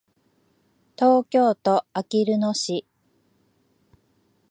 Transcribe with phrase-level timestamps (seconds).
[0.97, 2.87] 東京都あきる野市